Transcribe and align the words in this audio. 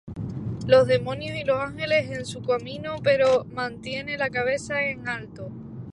Los 0.65 0.87
demonios 0.87 1.37
y 1.37 1.43
los 1.43 1.59
ángeles 1.59 2.09
en 2.09 2.25
su 2.25 2.41
camino, 2.41 2.95
pero 3.03 3.45
mantiene 3.45 4.17
la 4.17 4.31
cabeza 4.31 4.81
en 4.83 5.07
alto. 5.07 5.51